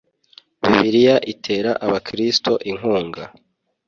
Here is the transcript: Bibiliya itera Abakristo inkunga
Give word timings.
Bibiliya 0.67 1.15
itera 1.33 1.71
Abakristo 1.85 2.51
inkunga 2.71 3.23